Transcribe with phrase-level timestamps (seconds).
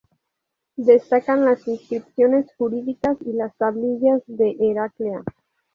[0.77, 5.21] Destacan las inscripciones jurídicas y las tablillas de Heraclea.